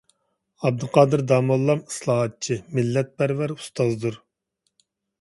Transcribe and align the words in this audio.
ئابدۇقادىر 0.63 1.23
داموللام 1.33 1.85
ئىسلاھاتچى، 1.91 2.59
مىللەتپەرۋەر 2.81 3.57
ئۇستازدۇر. 3.61 4.23